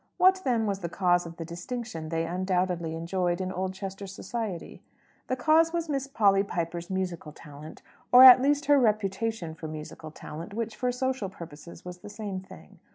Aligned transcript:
What, 0.17 0.41
then, 0.43 0.65
was 0.65 0.79
the 0.79 0.89
cause 0.89 1.27
of 1.27 1.37
the 1.37 1.45
distinction 1.45 2.09
they 2.09 2.25
undoubtedly 2.25 2.95
enjoyed 2.95 3.39
in 3.39 3.51
Oldchester 3.51 4.07
society? 4.07 4.81
The 5.27 5.35
cause 5.35 5.73
was 5.73 5.89
Miss 5.89 6.07
Polly 6.07 6.41
Piper's 6.41 6.89
musical 6.89 7.31
talent 7.31 7.83
or 8.11 8.23
at 8.23 8.41
least 8.41 8.65
her 8.65 8.79
reputation 8.79 9.53
for 9.53 9.67
musical 9.67 10.09
talent, 10.09 10.55
which, 10.55 10.75
for 10.75 10.91
social 10.91 11.29
purposes, 11.29 11.85
was 11.85 11.99
the 11.99 12.09
same 12.09 12.39
thing. 12.39 12.79